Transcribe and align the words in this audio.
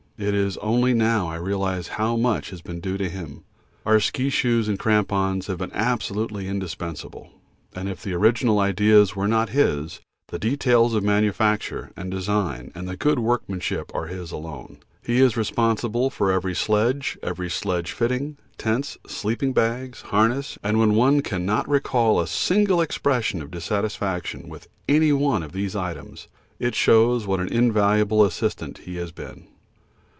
It 0.23 0.35
is 0.35 0.55
only 0.57 0.93
now 0.93 1.29
I 1.29 1.37
realise 1.37 1.87
how 1.97 2.15
much 2.15 2.51
has 2.51 2.61
been 2.61 2.79
due 2.79 2.95
to 2.95 3.09
him. 3.09 3.43
Our 3.87 3.99
ski 3.99 4.29
shoes 4.29 4.67
and 4.67 4.77
crampons 4.77 5.47
have 5.47 5.57
been 5.57 5.71
absolutely 5.73 6.47
indispensable, 6.47 7.31
and 7.75 7.89
if 7.89 8.03
the 8.03 8.13
original 8.13 8.59
ideas 8.59 9.15
were 9.15 9.27
not 9.27 9.49
his, 9.49 9.99
the 10.27 10.37
details 10.37 10.93
of 10.93 11.03
manufacture 11.03 11.91
and 11.97 12.11
design 12.11 12.71
and 12.75 12.87
the 12.87 12.95
good 12.95 13.17
workmanship 13.17 13.89
are 13.95 14.05
his 14.05 14.31
alone. 14.31 14.77
He 15.01 15.19
is 15.19 15.35
responsible 15.35 16.11
for 16.11 16.31
every 16.31 16.53
sledge, 16.53 17.17
every 17.23 17.49
sledge 17.49 17.91
fitting, 17.91 18.37
tents, 18.59 18.99
sleeping 19.07 19.53
bags, 19.53 20.01
harness, 20.03 20.55
and 20.61 20.77
when 20.77 20.93
one 20.93 21.21
cannot 21.21 21.67
recall 21.67 22.19
a 22.19 22.27
single 22.27 22.79
expression 22.79 23.41
of 23.41 23.49
dissatisfaction 23.49 24.47
with 24.47 24.67
any 24.87 25.11
one 25.11 25.41
of 25.41 25.51
these 25.51 25.75
items, 25.75 26.27
it 26.59 26.75
shows 26.75 27.25
what 27.25 27.39
an 27.39 27.47
invaluable 27.47 28.23
assistant 28.23 28.77
he 28.85 28.97
has 28.97 29.11
been. 29.11 29.47